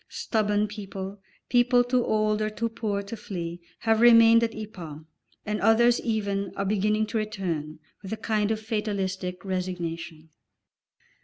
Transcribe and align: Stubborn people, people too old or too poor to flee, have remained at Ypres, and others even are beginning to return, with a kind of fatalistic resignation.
Stubborn 0.09 0.65
people, 0.67 1.21
people 1.47 1.83
too 1.83 2.03
old 2.03 2.41
or 2.41 2.49
too 2.49 2.69
poor 2.69 3.03
to 3.03 3.15
flee, 3.15 3.61
have 3.81 4.01
remained 4.01 4.43
at 4.43 4.55
Ypres, 4.55 5.01
and 5.45 5.61
others 5.61 5.99
even 6.01 6.51
are 6.55 6.65
beginning 6.65 7.05
to 7.05 7.19
return, 7.19 7.77
with 8.01 8.11
a 8.11 8.17
kind 8.17 8.49
of 8.49 8.59
fatalistic 8.59 9.45
resignation. 9.45 10.29